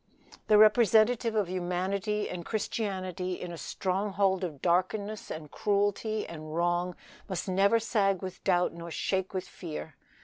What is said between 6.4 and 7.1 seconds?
wrong